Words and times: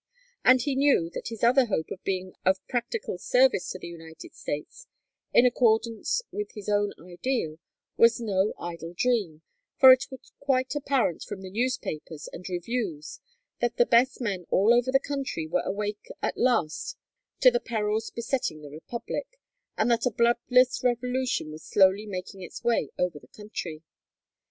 And 0.43 0.59
he 0.63 0.73
knew 0.73 1.11
that 1.13 1.27
his 1.27 1.43
other 1.43 1.65
hope 1.67 1.91
of 1.91 2.03
being 2.03 2.33
of 2.43 2.65
practical 2.67 3.19
service 3.19 3.69
to 3.69 3.77
the 3.77 3.85
United 3.87 4.33
States 4.33 4.87
in 5.31 5.45
accordance 5.45 6.23
with 6.31 6.53
his 6.55 6.67
own 6.69 6.91
ideal 6.99 7.59
was 7.97 8.19
no 8.19 8.51
idle 8.59 8.93
dream, 8.97 9.43
for 9.77 9.91
it 9.93 10.07
was 10.09 10.31
quite 10.39 10.73
apparent 10.73 11.21
from 11.21 11.41
the 11.43 11.51
newspapers 11.51 12.27
and 12.33 12.49
reviews 12.49 13.19
that 13.59 13.77
the 13.77 13.85
best 13.85 14.19
men 14.19 14.47
all 14.49 14.73
over 14.73 14.91
the 14.91 14.99
country 14.99 15.45
were 15.45 15.61
awake 15.63 16.07
at 16.19 16.35
last 16.35 16.97
to 17.41 17.51
the 17.51 17.59
perils 17.59 18.09
besetting 18.09 18.63
the 18.63 18.71
Republic, 18.71 19.37
and 19.77 19.91
that 19.91 20.07
a 20.07 20.11
bloodless 20.11 20.83
revolution 20.83 21.51
was 21.51 21.61
slowly 21.63 22.07
making 22.07 22.41
its 22.41 22.63
way 22.63 22.89
over 22.97 23.19
the 23.19 23.27
country. 23.27 23.83